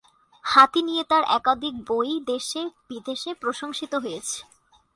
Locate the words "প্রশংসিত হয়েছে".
3.33-4.37